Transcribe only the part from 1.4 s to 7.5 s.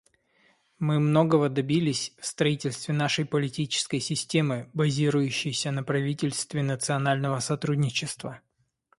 добились в строительстве нашей политической системы, базирующейся на правительстве национального